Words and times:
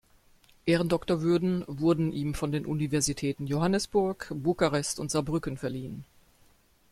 Ehrendoktorwürden 0.65 1.63
wurden 1.67 2.11
ihm 2.11 2.33
von 2.33 2.51
den 2.51 2.65
Universitäten 2.65 3.45
Johannesburg, 3.45 4.29
Bukarest 4.33 4.99
und 4.99 5.11
Saarbrücken 5.11 5.57
verliehen. 5.57 6.05